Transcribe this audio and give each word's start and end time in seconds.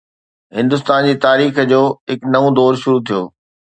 هندستان 0.59 1.03
جي 1.09 1.13
تاريخ 1.25 1.53
جو 1.73 1.81
هڪ 2.13 2.19
نئون 2.33 2.51
دور 2.61 2.73
شروع 2.83 3.01
ٿيو 3.07 3.21